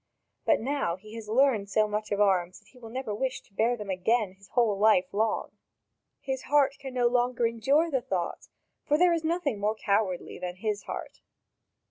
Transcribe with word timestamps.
But 0.45 0.59
now 0.59 0.95
he 0.95 1.13
has 1.13 1.29
learned 1.29 1.69
so 1.69 1.87
much 1.87 2.11
of 2.11 2.19
arms 2.19 2.57
that 2.57 2.69
he 2.69 2.79
will 2.79 2.89
never 2.89 3.13
wish 3.13 3.41
to 3.41 3.53
bear 3.53 3.77
them 3.77 3.91
again 3.91 4.33
his 4.33 4.47
whole 4.47 4.75
life 4.75 5.05
long. 5.13 5.51
His 6.19 6.45
heart 6.49 6.77
cannot 6.79 7.11
longer 7.11 7.45
endure 7.45 7.91
the 7.91 8.01
thought, 8.01 8.47
for 8.83 8.97
there 8.97 9.13
is 9.13 9.23
nothing 9.23 9.59
more 9.59 9.75
cowardly 9.75 10.39
than 10.39 10.55
his 10.55 10.81
heart." 10.85 11.21